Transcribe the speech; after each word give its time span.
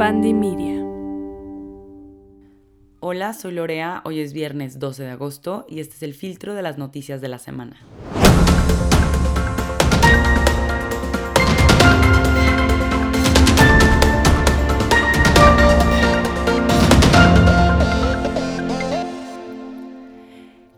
Pandemia. 0.00 0.82
Hola, 3.00 3.34
soy 3.34 3.52
Lorea, 3.52 4.00
hoy 4.06 4.20
es 4.20 4.32
viernes 4.32 4.78
12 4.78 5.02
de 5.02 5.10
agosto 5.10 5.66
y 5.68 5.80
este 5.80 5.96
es 5.96 6.02
el 6.02 6.14
filtro 6.14 6.54
de 6.54 6.62
las 6.62 6.78
noticias 6.78 7.20
de 7.20 7.28
la 7.28 7.38
semana. 7.38 7.76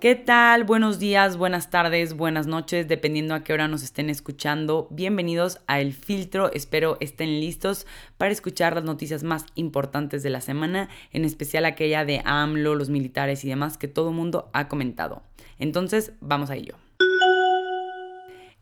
¿Qué 0.02 0.16
tal? 0.16 0.64
Buenos 0.64 0.98
días, 0.98 1.36
buenas 1.36 1.70
tardes, 1.70 2.14
buenas 2.14 2.48
noches, 2.48 2.88
dependiendo 2.88 3.36
a 3.36 3.44
qué 3.44 3.52
hora 3.52 3.68
nos 3.68 3.84
estén 3.84 4.10
escuchando. 4.10 4.88
Bienvenidos 4.90 5.60
a 5.68 5.78
El 5.78 5.92
Filtro. 5.92 6.50
Espero 6.52 6.96
estén 6.98 7.38
listos 7.38 7.86
para 8.18 8.32
escuchar 8.32 8.74
las 8.74 8.82
noticias 8.82 9.22
más 9.22 9.46
importantes 9.54 10.24
de 10.24 10.30
la 10.30 10.40
semana, 10.40 10.88
en 11.12 11.24
especial 11.24 11.66
aquella 11.66 12.04
de 12.04 12.20
AMLO, 12.24 12.74
los 12.74 12.90
militares 12.90 13.44
y 13.44 13.48
demás 13.48 13.78
que 13.78 13.86
todo 13.86 14.08
el 14.08 14.16
mundo 14.16 14.50
ha 14.52 14.66
comentado. 14.66 15.22
Entonces, 15.60 16.14
vamos 16.20 16.50
a 16.50 16.56
ello. 16.56 16.74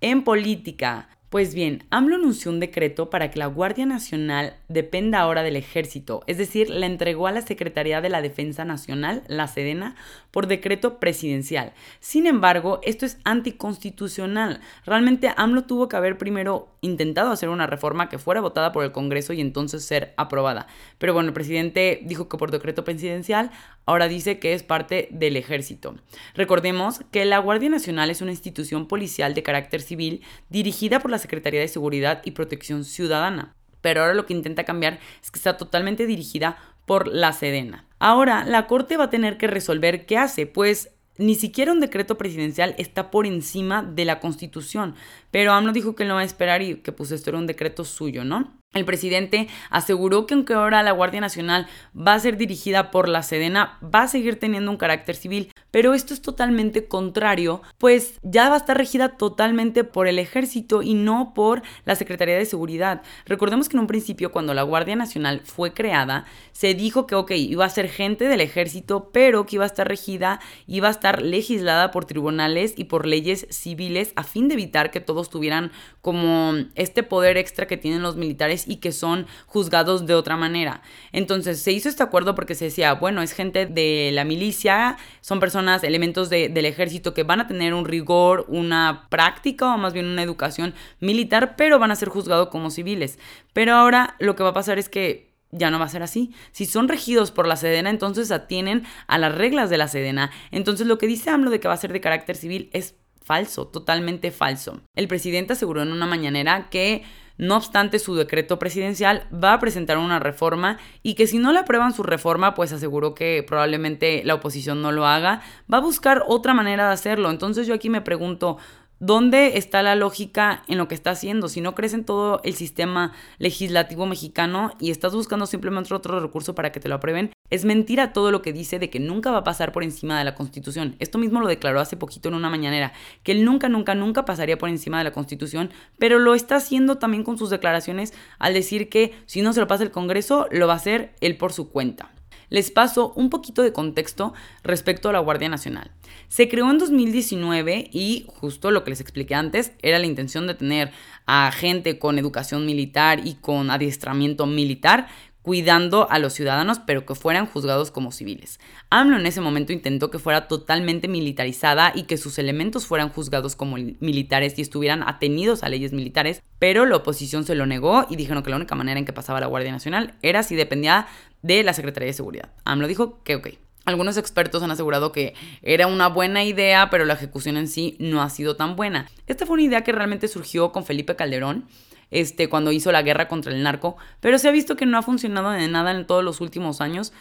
En 0.02 0.24
política, 0.24 1.08
pues 1.30 1.54
bien, 1.54 1.84
AMLO 1.90 2.16
anunció 2.16 2.50
un 2.50 2.58
decreto 2.58 3.08
para 3.08 3.30
que 3.30 3.38
la 3.38 3.46
Guardia 3.46 3.86
Nacional 3.86 4.56
dependa 4.66 5.20
ahora 5.20 5.44
del 5.44 5.54
ejército, 5.54 6.24
es 6.26 6.38
decir, 6.38 6.68
la 6.68 6.86
entregó 6.86 7.28
a 7.28 7.32
la 7.32 7.40
Secretaría 7.40 8.00
de 8.00 8.08
la 8.08 8.20
Defensa 8.20 8.64
Nacional, 8.64 9.22
la 9.28 9.46
Sedena, 9.46 9.94
por 10.32 10.48
decreto 10.48 10.98
presidencial. 10.98 11.72
Sin 12.00 12.26
embargo, 12.26 12.80
esto 12.82 13.06
es 13.06 13.18
anticonstitucional. 13.22 14.60
Realmente 14.84 15.32
AMLO 15.36 15.62
tuvo 15.62 15.88
que 15.88 15.96
haber 15.96 16.18
primero 16.18 16.74
intentado 16.80 17.30
hacer 17.30 17.48
una 17.48 17.68
reforma 17.68 18.08
que 18.08 18.18
fuera 18.18 18.40
votada 18.40 18.72
por 18.72 18.82
el 18.82 18.90
Congreso 18.90 19.32
y 19.32 19.40
entonces 19.40 19.84
ser 19.84 20.14
aprobada. 20.16 20.66
Pero 20.98 21.14
bueno, 21.14 21.28
el 21.28 21.34
presidente 21.34 22.00
dijo 22.04 22.28
que 22.28 22.38
por 22.38 22.50
decreto 22.50 22.82
presidencial, 22.82 23.52
ahora 23.86 24.08
dice 24.08 24.40
que 24.40 24.54
es 24.54 24.64
parte 24.64 25.08
del 25.12 25.36
ejército. 25.36 25.94
Recordemos 26.34 27.02
que 27.12 27.24
la 27.24 27.38
Guardia 27.38 27.68
Nacional 27.68 28.10
es 28.10 28.20
una 28.20 28.32
institución 28.32 28.86
policial 28.86 29.34
de 29.34 29.44
carácter 29.44 29.80
civil 29.80 30.22
dirigida 30.48 30.98
por 30.98 31.10
la 31.12 31.19
Secretaría 31.20 31.60
de 31.60 31.68
Seguridad 31.68 32.22
y 32.24 32.32
Protección 32.32 32.84
Ciudadana. 32.84 33.54
Pero 33.80 34.02
ahora 34.02 34.14
lo 34.14 34.26
que 34.26 34.34
intenta 34.34 34.64
cambiar 34.64 34.98
es 35.22 35.30
que 35.30 35.38
está 35.38 35.56
totalmente 35.56 36.06
dirigida 36.06 36.58
por 36.86 37.06
la 37.06 37.32
Sedena. 37.32 37.86
Ahora, 38.00 38.44
la 38.44 38.66
Corte 38.66 38.96
va 38.96 39.04
a 39.04 39.10
tener 39.10 39.36
que 39.36 39.46
resolver 39.46 40.06
qué 40.06 40.18
hace, 40.18 40.46
pues 40.46 40.90
ni 41.20 41.34
siquiera 41.34 41.72
un 41.72 41.80
decreto 41.80 42.16
presidencial 42.16 42.74
está 42.78 43.10
por 43.10 43.26
encima 43.26 43.82
de 43.82 44.06
la 44.06 44.20
Constitución. 44.20 44.94
Pero 45.30 45.52
AMLO 45.52 45.72
dijo 45.72 45.94
que 45.94 46.04
no 46.04 46.14
va 46.14 46.20
a 46.20 46.24
esperar 46.24 46.62
y 46.62 46.76
que 46.76 46.92
pues 46.92 47.10
esto 47.12 47.30
era 47.30 47.38
un 47.38 47.46
decreto 47.46 47.84
suyo, 47.84 48.24
¿no? 48.24 48.60
El 48.72 48.84
presidente 48.84 49.48
aseguró 49.68 50.26
que 50.26 50.34
aunque 50.34 50.54
ahora 50.54 50.84
la 50.84 50.92
Guardia 50.92 51.20
Nacional 51.20 51.66
va 51.96 52.14
a 52.14 52.20
ser 52.20 52.36
dirigida 52.36 52.92
por 52.92 53.08
la 53.08 53.24
Sedena, 53.24 53.80
va 53.82 54.02
a 54.02 54.08
seguir 54.08 54.38
teniendo 54.38 54.70
un 54.70 54.76
carácter 54.76 55.16
civil, 55.16 55.50
pero 55.72 55.92
esto 55.92 56.14
es 56.14 56.22
totalmente 56.22 56.86
contrario, 56.86 57.62
pues 57.78 58.20
ya 58.22 58.48
va 58.48 58.54
a 58.54 58.58
estar 58.58 58.76
regida 58.76 59.16
totalmente 59.16 59.82
por 59.82 60.06
el 60.06 60.20
ejército 60.20 60.82
y 60.82 60.94
no 60.94 61.34
por 61.34 61.62
la 61.84 61.96
Secretaría 61.96 62.36
de 62.36 62.46
Seguridad. 62.46 63.02
Recordemos 63.26 63.68
que 63.68 63.76
en 63.76 63.80
un 63.80 63.86
principio 63.88 64.30
cuando 64.30 64.54
la 64.54 64.62
Guardia 64.62 64.94
Nacional 64.94 65.42
fue 65.44 65.72
creada, 65.72 66.26
se 66.52 66.74
dijo 66.74 67.08
que, 67.08 67.16
ok, 67.16 67.32
iba 67.32 67.64
a 67.64 67.70
ser 67.70 67.88
gente 67.88 68.28
del 68.28 68.40
ejército, 68.40 69.10
pero 69.12 69.46
que 69.46 69.56
iba 69.56 69.64
a 69.64 69.66
estar 69.66 69.88
regida, 69.88 70.38
iba 70.68 70.86
a 70.86 70.92
estar 70.92 71.22
legislada 71.22 71.90
por 71.90 72.04
tribunales 72.04 72.74
y 72.76 72.84
por 72.84 73.04
leyes 73.04 73.48
civiles 73.50 74.12
a 74.14 74.22
fin 74.22 74.46
de 74.46 74.54
evitar 74.54 74.92
que 74.92 75.00
tuvieran 75.28 75.72
como 76.00 76.54
este 76.76 77.02
poder 77.02 77.36
extra 77.36 77.66
que 77.66 77.76
tienen 77.76 78.00
los 78.02 78.16
militares 78.16 78.64
y 78.66 78.76
que 78.76 78.92
son 78.92 79.26
juzgados 79.46 80.06
de 80.06 80.14
otra 80.14 80.36
manera. 80.36 80.82
Entonces 81.12 81.60
se 81.60 81.72
hizo 81.72 81.88
este 81.88 82.02
acuerdo 82.02 82.34
porque 82.34 82.54
se 82.54 82.66
decía, 82.66 82.94
bueno, 82.94 83.20
es 83.20 83.32
gente 83.32 83.66
de 83.66 84.10
la 84.12 84.24
milicia, 84.24 84.96
son 85.20 85.40
personas, 85.40 85.84
elementos 85.84 86.30
del 86.30 86.64
ejército 86.64 87.12
que 87.12 87.24
van 87.24 87.40
a 87.40 87.46
tener 87.46 87.74
un 87.74 87.84
rigor, 87.84 88.46
una 88.48 89.08
práctica 89.10 89.74
o 89.74 89.78
más 89.78 89.92
bien 89.92 90.06
una 90.06 90.22
educación 90.22 90.74
militar, 91.00 91.56
pero 91.56 91.78
van 91.78 91.90
a 91.90 91.96
ser 91.96 92.08
juzgados 92.08 92.48
como 92.48 92.70
civiles. 92.70 93.18
Pero 93.52 93.74
ahora 93.74 94.16
lo 94.20 94.36
que 94.36 94.42
va 94.42 94.50
a 94.50 94.54
pasar 94.54 94.78
es 94.78 94.88
que 94.88 95.30
ya 95.52 95.70
no 95.70 95.78
va 95.78 95.86
a 95.86 95.88
ser 95.88 96.02
así. 96.02 96.32
Si 96.52 96.66
son 96.66 96.88
regidos 96.88 97.30
por 97.30 97.46
la 97.46 97.56
Sedena, 97.56 97.90
entonces 97.90 98.30
atienen 98.30 98.84
a 99.06 99.18
las 99.18 99.34
reglas 99.34 99.70
de 99.70 99.78
la 99.78 99.88
Sedena. 99.88 100.30
Entonces 100.50 100.86
lo 100.86 100.98
que 100.98 101.06
dice 101.06 101.30
AMLO 101.30 101.50
de 101.50 101.60
que 101.60 101.68
va 101.68 101.74
a 101.74 101.78
ser 101.78 101.92
de 101.92 102.00
carácter 102.00 102.36
civil 102.36 102.70
es 102.72 102.94
falso, 103.22 103.66
totalmente 103.66 104.30
falso. 104.30 104.80
El 104.94 105.08
presidente 105.08 105.52
aseguró 105.52 105.82
en 105.82 105.92
una 105.92 106.06
mañanera 106.06 106.68
que 106.70 107.02
no 107.40 107.56
obstante, 107.56 107.98
su 107.98 108.14
decreto 108.16 108.58
presidencial 108.58 109.26
va 109.32 109.54
a 109.54 109.58
presentar 109.58 109.96
una 109.96 110.18
reforma 110.18 110.76
y 111.02 111.14
que 111.14 111.26
si 111.26 111.38
no 111.38 111.54
le 111.54 111.60
aprueban 111.60 111.94
su 111.94 112.02
reforma, 112.02 112.54
pues 112.54 112.70
aseguró 112.70 113.14
que 113.14 113.42
probablemente 113.46 114.20
la 114.26 114.34
oposición 114.34 114.82
no 114.82 114.92
lo 114.92 115.06
haga, 115.06 115.40
va 115.72 115.78
a 115.78 115.80
buscar 115.80 116.22
otra 116.28 116.52
manera 116.52 116.88
de 116.88 116.92
hacerlo. 116.92 117.30
Entonces 117.30 117.66
yo 117.66 117.72
aquí 117.72 117.88
me 117.88 118.02
pregunto, 118.02 118.58
¿Dónde 119.02 119.56
está 119.56 119.82
la 119.82 119.94
lógica 119.94 120.62
en 120.68 120.76
lo 120.76 120.86
que 120.86 120.94
está 120.94 121.12
haciendo? 121.12 121.48
Si 121.48 121.62
no 121.62 121.74
crees 121.74 121.94
en 121.94 122.04
todo 122.04 122.42
el 122.44 122.54
sistema 122.54 123.12
legislativo 123.38 124.04
mexicano 124.04 124.72
y 124.78 124.90
estás 124.90 125.14
buscando 125.14 125.46
simplemente 125.46 125.94
otro 125.94 126.20
recurso 126.20 126.54
para 126.54 126.70
que 126.70 126.80
te 126.80 126.88
lo 126.90 126.96
aprueben, 126.96 127.32
es 127.48 127.64
mentira 127.64 128.12
todo 128.12 128.30
lo 128.30 128.42
que 128.42 128.52
dice 128.52 128.78
de 128.78 128.90
que 128.90 129.00
nunca 129.00 129.30
va 129.30 129.38
a 129.38 129.44
pasar 129.44 129.72
por 129.72 129.84
encima 129.84 130.18
de 130.18 130.26
la 130.26 130.34
Constitución. 130.34 130.96
Esto 130.98 131.16
mismo 131.16 131.40
lo 131.40 131.48
declaró 131.48 131.80
hace 131.80 131.96
poquito 131.96 132.28
en 132.28 132.34
una 132.34 132.50
mañanera, 132.50 132.92
que 133.22 133.32
él 133.32 133.42
nunca, 133.42 133.70
nunca, 133.70 133.94
nunca 133.94 134.26
pasaría 134.26 134.58
por 134.58 134.68
encima 134.68 134.98
de 134.98 135.04
la 135.04 135.12
Constitución, 135.12 135.70
pero 135.98 136.18
lo 136.18 136.34
está 136.34 136.56
haciendo 136.56 136.98
también 136.98 137.24
con 137.24 137.38
sus 137.38 137.48
declaraciones 137.48 138.12
al 138.38 138.52
decir 138.52 138.90
que 138.90 139.14
si 139.24 139.40
no 139.40 139.54
se 139.54 139.60
lo 139.60 139.66
pasa 139.66 139.82
el 139.82 139.92
Congreso, 139.92 140.46
lo 140.50 140.66
va 140.66 140.74
a 140.74 140.76
hacer 140.76 141.14
él 141.22 141.38
por 141.38 141.54
su 141.54 141.70
cuenta. 141.70 142.10
Les 142.50 142.70
paso 142.70 143.12
un 143.16 143.30
poquito 143.30 143.62
de 143.62 143.72
contexto 143.72 144.34
respecto 144.62 145.08
a 145.08 145.12
la 145.12 145.20
Guardia 145.20 145.48
Nacional. 145.48 145.90
Se 146.28 146.48
creó 146.48 146.70
en 146.70 146.78
2019 146.78 147.88
y 147.92 148.26
justo 148.28 148.70
lo 148.70 148.84
que 148.84 148.90
les 148.90 149.00
expliqué 149.00 149.34
antes 149.34 149.72
era 149.82 149.98
la 149.98 150.06
intención 150.06 150.46
de 150.46 150.54
tener 150.54 150.92
a 151.26 151.50
gente 151.52 151.98
con 151.98 152.18
educación 152.18 152.66
militar 152.66 153.20
y 153.24 153.34
con 153.34 153.70
adiestramiento 153.70 154.46
militar 154.46 155.08
cuidando 155.42 156.10
a 156.10 156.18
los 156.18 156.32
ciudadanos, 156.32 156.78
pero 156.78 157.06
que 157.06 157.14
fueran 157.14 157.46
juzgados 157.46 157.90
como 157.90 158.12
civiles. 158.12 158.60
AMLO 158.90 159.18
en 159.18 159.26
ese 159.26 159.40
momento 159.40 159.72
intentó 159.72 160.10
que 160.10 160.18
fuera 160.18 160.48
totalmente 160.48 161.08
militarizada 161.08 161.92
y 161.94 162.04
que 162.04 162.16
sus 162.16 162.38
elementos 162.38 162.86
fueran 162.86 163.08
juzgados 163.08 163.56
como 163.56 163.76
militares 163.76 164.58
y 164.58 164.62
estuvieran 164.62 165.02
atenidos 165.02 165.62
a 165.62 165.68
leyes 165.68 165.92
militares, 165.92 166.42
pero 166.58 166.86
la 166.86 166.96
oposición 166.96 167.44
se 167.44 167.54
lo 167.54 167.66
negó 167.66 168.06
y 168.10 168.16
dijeron 168.16 168.42
que 168.42 168.50
la 168.50 168.56
única 168.56 168.74
manera 168.74 168.98
en 168.98 169.06
que 169.06 169.12
pasaba 169.12 169.40
la 169.40 169.46
Guardia 169.46 169.72
Nacional 169.72 170.14
era 170.22 170.42
si 170.42 170.56
dependía 170.56 171.06
de 171.42 171.62
la 171.62 171.72
Secretaría 171.72 172.08
de 172.08 172.14
Seguridad. 172.14 172.52
AMLO 172.64 172.86
dijo 172.86 173.22
que 173.22 173.36
ok. 173.36 173.48
Algunos 173.86 174.18
expertos 174.18 174.62
han 174.62 174.70
asegurado 174.70 175.10
que 175.10 175.34
era 175.62 175.86
una 175.86 176.08
buena 176.08 176.44
idea, 176.44 176.90
pero 176.90 177.06
la 177.06 177.14
ejecución 177.14 177.56
en 177.56 177.66
sí 177.66 177.96
no 177.98 178.22
ha 178.22 178.28
sido 178.28 178.54
tan 178.54 178.76
buena. 178.76 179.08
Esta 179.26 179.46
fue 179.46 179.54
una 179.54 179.62
idea 179.62 179.82
que 179.82 179.92
realmente 179.92 180.28
surgió 180.28 180.70
con 180.70 180.84
Felipe 180.84 181.16
Calderón, 181.16 181.66
este, 182.10 182.48
cuando 182.48 182.72
hizo 182.72 182.92
la 182.92 183.02
guerra 183.02 183.28
contra 183.28 183.52
el 183.52 183.62
narco, 183.62 183.96
pero 184.20 184.38
se 184.38 184.48
ha 184.48 184.52
visto 184.52 184.76
que 184.76 184.86
no 184.86 184.98
ha 184.98 185.02
funcionado 185.02 185.50
de 185.50 185.68
nada 185.68 185.90
en 185.92 186.06
todos 186.06 186.24
los 186.24 186.40
últimos 186.40 186.80
años, 186.80 187.12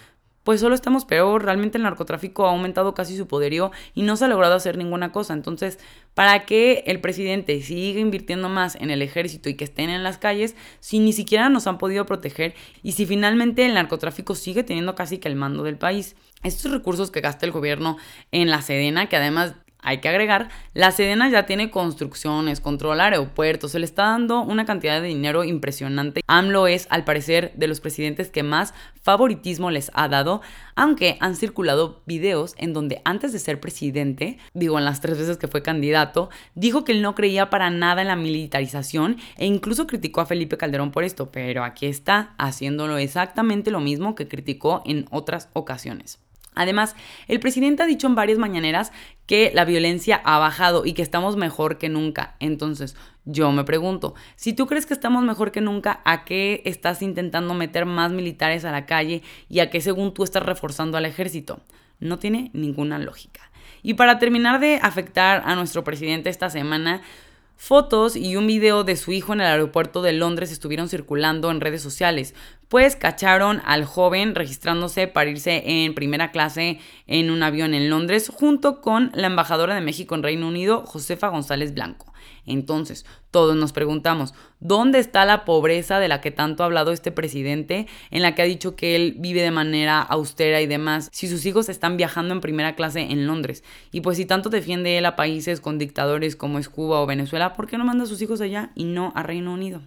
pues 0.44 0.62
solo 0.62 0.74
estamos 0.74 1.06
peor. 1.06 1.44
Realmente 1.44 1.78
el 1.78 1.84
narcotráfico 1.84 2.48
ha 2.48 2.50
aumentado 2.50 2.94
casi 2.96 3.16
su 3.16 3.28
poderío 3.28 3.72
y 3.94 4.04
no 4.04 4.16
se 4.16 4.26
ha 4.26 4.28
logrado 4.28 4.56
hacer 4.56 4.78
ninguna 4.78 5.12
cosa. 5.12 5.34
Entonces, 5.34 5.78
¿para 6.14 6.46
qué 6.46 6.84
el 6.88 7.02
presidente 7.02 7.62
sigue 7.62 8.00
invirtiendo 8.00 8.50
más 8.50 8.76
en 8.76 8.90
el 8.90 9.02
ejército 9.02 9.50
y 9.50 9.56
que 9.56 9.66
estén 9.66 9.90
en 9.90 10.02
las 10.02 10.18
calles 10.18 10.56
si 10.80 11.00
ni 11.00 11.14
siquiera 11.14 11.50
nos 11.50 11.68
han 11.68 11.78
podido 11.78 12.06
proteger 12.06 12.56
y 12.82 12.94
si 12.94 13.06
finalmente 13.06 13.66
el 13.66 13.76
narcotráfico 13.76 14.34
sigue 14.34 14.64
teniendo 14.64 14.96
casi 14.96 15.20
que 15.20 15.28
el 15.28 15.36
mando 15.36 15.64
del 15.64 15.78
país? 15.78 16.16
Estos 16.42 16.72
recursos 16.72 17.12
que 17.12 17.22
gasta 17.22 17.46
el 17.46 17.52
gobierno 17.52 17.98
en 18.32 18.50
la 18.50 18.62
Sedena, 18.62 19.08
que 19.08 19.18
además 19.18 19.56
hay 19.82 20.00
que 20.00 20.10
agregar, 20.10 20.50
la 20.74 20.92
Sedena 20.92 21.30
ya 21.30 21.46
tiene 21.46 21.72
construcciones, 21.72 22.60
controla 22.60 23.06
aeropuertos, 23.06 23.72
se 23.72 23.80
le 23.80 23.86
está 23.86 24.04
dando 24.04 24.42
una 24.42 24.66
cantidad 24.66 25.02
de 25.02 25.08
dinero 25.08 25.46
impresionante. 25.46 26.22
AMLO 26.28 26.68
es, 26.68 26.88
al 26.90 27.06
parecer, 27.06 27.54
de 27.56 27.68
los 27.68 27.80
presidentes 27.80 28.30
que 28.30 28.44
más 28.44 28.74
favoritismo 29.02 29.72
les 29.72 29.90
ha 29.94 30.10
dado, 30.10 30.42
aunque 30.76 31.18
han 31.22 31.36
circulado 31.36 32.02
videos 32.06 32.56
en 32.58 32.74
donde 32.74 33.02
antes 33.06 33.32
de 33.32 33.40
ser 33.40 33.60
presidente, 33.62 34.38
digo 34.54 34.78
en 34.78 34.86
las 34.86 35.00
tres 35.00 35.18
veces 35.18 35.38
que 35.38 35.48
fue 35.48 35.64
candidato, 35.64 36.30
dijo 36.56 36.84
que 36.84 36.92
él 36.92 37.02
no 37.02 37.16
creía 37.16 37.50
para 37.50 37.70
nada 37.70 38.02
en 38.02 38.10
la 38.10 38.16
militarización 38.16 39.18
e 39.38 39.46
incluso 39.46 39.88
criticó 39.88 40.22
a 40.22 40.26
Felipe 40.26 40.58
Calderón 40.58 40.92
por 40.92 41.06
esto, 41.06 41.32
pero 41.32 41.64
aquí 41.64 41.86
está 41.86 42.34
haciéndolo 42.38 42.98
exactamente 42.98 43.72
lo 43.72 43.80
mismo 43.80 44.14
que 44.16 44.28
criticó 44.28 44.82
en 44.86 45.06
otras 45.10 45.50
ocasiones. 45.54 46.20
Además, 46.60 46.98
el 47.30 47.40
presidente 47.40 47.84
ha 47.84 47.86
dicho 47.86 48.06
en 48.06 48.16
varias 48.16 48.38
mañaneras 48.38 48.92
que 49.26 49.50
la 49.56 49.64
violencia 49.64 50.22
ha 50.26 50.40
bajado 50.40 50.86
y 50.86 50.92
que 50.92 51.02
estamos 51.02 51.38
mejor 51.38 51.78
que 51.78 51.88
nunca. 51.88 52.36
Entonces, 52.42 52.98
yo 53.24 53.50
me 53.54 53.64
pregunto, 53.64 54.14
si 54.36 54.52
tú 54.52 54.68
crees 54.68 54.86
que 54.86 54.94
estamos 54.94 55.24
mejor 55.24 55.54
que 55.54 55.62
nunca, 55.62 56.02
¿a 56.04 56.26
qué 56.26 56.62
estás 56.66 57.02
intentando 57.02 57.54
meter 57.54 57.86
más 57.86 58.12
militares 58.12 58.66
a 58.66 58.74
la 58.74 58.86
calle 58.86 59.24
y 59.48 59.62
a 59.62 59.70
qué 59.70 59.80
según 59.80 60.14
tú 60.14 60.26
estás 60.26 60.44
reforzando 60.44 60.98
al 60.98 61.06
ejército? 61.06 61.62
No 62.02 62.20
tiene 62.20 62.52
ninguna 62.54 63.00
lógica. 63.00 63.50
Y 63.82 63.94
para 63.94 64.20
terminar 64.20 64.60
de 64.60 64.82
afectar 64.82 65.44
a 65.46 65.56
nuestro 65.56 65.86
presidente 65.86 66.30
esta 66.30 66.50
semana, 66.50 67.02
Fotos 67.62 68.16
y 68.16 68.38
un 68.38 68.48
video 68.48 68.86
de 68.86 68.96
su 68.96 69.12
hijo 69.12 69.34
en 69.34 69.42
el 69.42 69.48
aeropuerto 69.48 70.02
de 70.02 70.14
Londres 70.14 70.50
estuvieron 70.50 70.88
circulando 70.88 71.52
en 71.52 71.60
redes 71.60 71.82
sociales, 71.82 72.34
pues 72.70 72.96
cacharon 72.96 73.62
al 73.66 73.84
joven 73.84 74.36
registrándose 74.36 75.08
para 75.08 75.30
irse 75.30 75.64
en 75.66 75.96
primera 75.96 76.32
clase 76.32 76.80
en 77.08 77.32
un 77.32 77.44
avión 77.44 77.74
en 77.74 77.90
Londres 77.90 78.32
junto 78.34 78.80
con 78.80 79.12
la 79.16 79.28
embajadora 79.28 79.76
de 79.76 79.82
México 79.82 80.16
en 80.16 80.24
Reino 80.24 80.48
Unido, 80.48 80.86
Josefa 80.86 81.30
González 81.30 81.74
Blanco. 81.74 82.14
Entonces, 82.46 83.06
todos 83.32 83.56
nos 83.56 83.74
preguntamos, 83.74 84.34
¿dónde 84.60 85.00
está 85.00 85.26
la 85.26 85.46
pobreza 85.46 86.00
de 86.00 86.08
la 86.08 86.22
que 86.22 86.32
tanto 86.32 86.64
ha 86.64 86.68
hablado 86.68 86.92
este 86.92 87.12
presidente, 87.12 87.88
en 88.12 88.22
la 88.22 88.34
que 88.34 88.42
ha 88.42 88.46
dicho 88.46 88.76
que 88.76 88.96
él 88.96 89.16
vive 89.18 89.42
de 89.42 89.52
manera 89.52 90.02
austera 90.02 90.62
y 90.62 90.68
demás, 90.68 91.10
si 91.12 91.28
sus 91.28 91.46
hijos 91.46 91.70
están 91.70 91.98
viajando 91.98 92.34
en 92.34 92.42
primera 92.42 92.76
clase 92.76 93.02
en 93.02 93.28
Londres? 93.28 93.64
Y 93.92 94.02
pues 94.02 94.18
si 94.18 94.26
tanto 94.26 94.50
defiende 94.50 94.98
él 94.98 95.06
a 95.06 95.16
países 95.16 95.62
con 95.62 95.78
dictadores 95.78 96.36
como 96.36 96.60
es 96.60 96.70
Cuba 96.70 97.02
o 97.02 97.06
Venezuela, 97.08 97.54
¿por 97.54 97.68
qué 97.68 97.78
no 97.78 97.86
manda 97.86 98.04
a 98.04 98.08
sus 98.08 98.22
hijos 98.22 98.42
allá 98.42 98.72
y 98.76 98.86
no 98.86 99.12
a 99.16 99.24
Reino 99.24 99.54
Unido? 99.54 99.82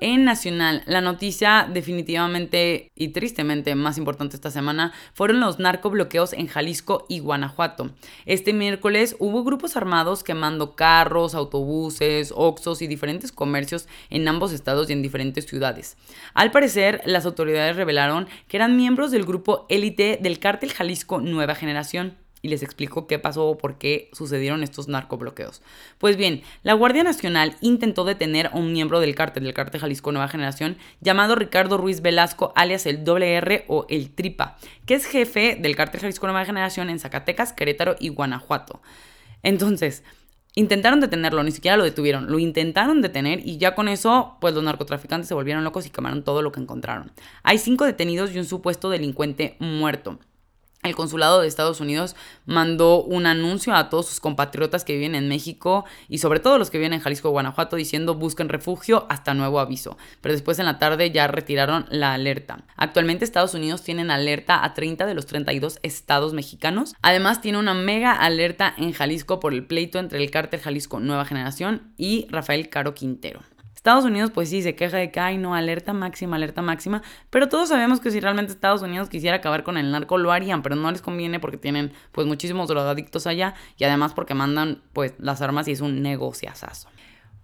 En 0.00 0.24
Nacional, 0.24 0.82
la 0.84 1.00
noticia 1.00 1.66
definitivamente 1.72 2.92
y 2.94 3.08
tristemente 3.08 3.74
más 3.74 3.96
importante 3.96 4.36
esta 4.36 4.50
semana 4.50 4.92
fueron 5.14 5.40
los 5.40 5.58
narcobloqueos 5.58 6.34
en 6.34 6.48
Jalisco 6.48 7.06
y 7.08 7.20
Guanajuato. 7.20 7.92
Este 8.26 8.52
miércoles 8.52 9.16
hubo 9.20 9.42
grupos 9.42 9.74
armados 9.74 10.22
quemando 10.22 10.76
carros, 10.76 11.34
autobuses, 11.34 12.30
oxos 12.36 12.82
y 12.82 12.88
diferentes 12.88 13.32
comercios 13.32 13.88
en 14.10 14.28
ambos 14.28 14.52
estados 14.52 14.90
y 14.90 14.92
en 14.92 15.00
diferentes 15.00 15.46
ciudades. 15.46 15.96
Al 16.34 16.50
parecer, 16.50 17.00
las 17.06 17.24
autoridades 17.24 17.76
revelaron 17.76 18.28
que 18.48 18.58
eran 18.58 18.76
miembros 18.76 19.10
del 19.10 19.24
grupo 19.24 19.64
élite 19.70 20.18
del 20.20 20.38
cártel 20.38 20.74
Jalisco 20.74 21.20
Nueva 21.20 21.54
Generación 21.54 22.25
y 22.42 22.48
les 22.48 22.62
explico 22.62 23.06
qué 23.06 23.18
pasó 23.18 23.46
o 23.46 23.58
por 23.58 23.78
qué 23.78 24.10
sucedieron 24.12 24.62
estos 24.62 24.88
narcobloqueos. 24.88 25.62
Pues 25.98 26.16
bien, 26.16 26.42
la 26.62 26.74
Guardia 26.74 27.02
Nacional 27.02 27.56
intentó 27.60 28.04
detener 28.04 28.46
a 28.48 28.56
un 28.56 28.72
miembro 28.72 29.00
del 29.00 29.14
cártel, 29.14 29.44
del 29.44 29.54
cártel 29.54 29.80
Jalisco 29.80 30.12
Nueva 30.12 30.28
Generación, 30.28 30.76
llamado 31.00 31.34
Ricardo 31.34 31.76
Ruiz 31.76 32.02
Velasco, 32.02 32.52
alias 32.54 32.86
el 32.86 33.04
WR 33.04 33.64
o 33.68 33.86
el 33.88 34.10
Tripa, 34.10 34.58
que 34.84 34.94
es 34.94 35.06
jefe 35.06 35.56
del 35.60 35.76
cártel 35.76 36.00
Jalisco 36.02 36.26
Nueva 36.26 36.44
Generación 36.44 36.90
en 36.90 36.98
Zacatecas, 36.98 37.52
Querétaro 37.52 37.96
y 37.98 38.10
Guanajuato. 38.10 38.80
Entonces, 39.42 40.02
intentaron 40.54 41.00
detenerlo, 41.00 41.42
ni 41.42 41.50
siquiera 41.50 41.76
lo 41.76 41.84
detuvieron, 41.84 42.30
lo 42.30 42.38
intentaron 42.38 43.02
detener 43.02 43.40
y 43.46 43.58
ya 43.58 43.74
con 43.74 43.88
eso, 43.88 44.36
pues 44.40 44.54
los 44.54 44.64
narcotraficantes 44.64 45.28
se 45.28 45.34
volvieron 45.34 45.64
locos 45.64 45.86
y 45.86 45.90
quemaron 45.90 46.22
todo 46.22 46.42
lo 46.42 46.52
que 46.52 46.60
encontraron. 46.60 47.12
Hay 47.42 47.58
cinco 47.58 47.84
detenidos 47.84 48.32
y 48.34 48.38
un 48.38 48.44
supuesto 48.44 48.90
delincuente 48.90 49.56
muerto 49.58 50.18
el 50.86 50.96
consulado 50.96 51.40
de 51.40 51.48
Estados 51.48 51.80
Unidos 51.80 52.16
mandó 52.46 53.02
un 53.02 53.26
anuncio 53.26 53.74
a 53.74 53.88
todos 53.88 54.06
sus 54.06 54.20
compatriotas 54.20 54.84
que 54.84 54.94
viven 54.94 55.14
en 55.14 55.28
México 55.28 55.84
y 56.08 56.18
sobre 56.18 56.40
todo 56.40 56.58
los 56.58 56.70
que 56.70 56.78
viven 56.78 56.92
en 56.92 57.00
Jalisco, 57.00 57.30
Guanajuato, 57.30 57.76
diciendo 57.76 58.14
busquen 58.14 58.48
refugio 58.48 59.06
hasta 59.08 59.34
nuevo 59.34 59.60
aviso. 59.60 59.96
Pero 60.20 60.32
después 60.32 60.58
en 60.58 60.66
la 60.66 60.78
tarde 60.78 61.10
ya 61.10 61.26
retiraron 61.26 61.86
la 61.90 62.14
alerta. 62.14 62.64
Actualmente 62.76 63.24
Estados 63.24 63.54
Unidos 63.54 63.82
tienen 63.82 64.10
alerta 64.10 64.64
a 64.64 64.74
30 64.74 65.06
de 65.06 65.14
los 65.14 65.26
32 65.26 65.78
estados 65.82 66.32
mexicanos. 66.32 66.94
Además 67.02 67.40
tiene 67.40 67.58
una 67.58 67.74
mega 67.74 68.12
alerta 68.12 68.74
en 68.76 68.92
Jalisco 68.92 69.40
por 69.40 69.52
el 69.52 69.66
pleito 69.66 69.98
entre 69.98 70.22
el 70.22 70.30
cártel 70.30 70.60
Jalisco 70.60 71.00
Nueva 71.00 71.24
Generación 71.24 71.92
y 71.96 72.26
Rafael 72.30 72.68
Caro 72.68 72.94
Quintero. 72.94 73.40
Estados 73.86 74.04
Unidos 74.04 74.32
pues 74.34 74.50
sí 74.50 74.62
se 74.62 74.74
queja 74.74 74.96
de 74.96 75.12
que, 75.12 75.20
ay 75.20 75.38
no, 75.38 75.54
alerta 75.54 75.92
máxima, 75.92 76.34
alerta 76.34 76.60
máxima, 76.60 77.02
pero 77.30 77.48
todos 77.48 77.68
sabemos 77.68 78.00
que 78.00 78.10
si 78.10 78.18
realmente 78.18 78.50
Estados 78.50 78.82
Unidos 78.82 79.08
quisiera 79.08 79.36
acabar 79.36 79.62
con 79.62 79.76
el 79.76 79.92
narco 79.92 80.18
lo 80.18 80.32
harían, 80.32 80.60
pero 80.60 80.74
no 80.74 80.90
les 80.90 81.02
conviene 81.02 81.38
porque 81.38 81.56
tienen 81.56 81.92
pues 82.10 82.26
muchísimos 82.26 82.66
drogadictos 82.66 83.28
allá 83.28 83.54
y 83.78 83.84
además 83.84 84.12
porque 84.12 84.34
mandan 84.34 84.82
pues 84.92 85.14
las 85.18 85.40
armas 85.40 85.68
y 85.68 85.70
es 85.70 85.82
un 85.82 86.02
negociazazo. 86.02 86.88